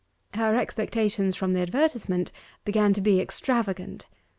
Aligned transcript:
Her 0.33 0.55
expectations 0.57 1.35
from 1.35 1.53
the 1.53 1.61
advertisement 1.61 2.31
began 2.65 2.91
to 2.93 3.01
be 3.01 3.21
extravagant. 3.21 4.07